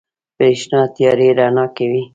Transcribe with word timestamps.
برېښنا 0.37 0.81
تيارې 0.95 1.29
رڼا 1.37 1.65
کوي. 1.77 2.03